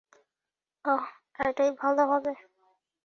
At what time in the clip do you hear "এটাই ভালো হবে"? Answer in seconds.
1.39-2.33